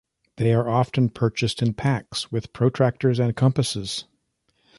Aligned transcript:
They 0.37 0.51
are 0.55 0.67
often 0.67 1.09
purchased 1.09 1.61
in 1.61 1.75
packs 1.75 2.31
with 2.31 2.53
protractors 2.53 3.19
and 3.19 3.35
compasses. 3.35 4.05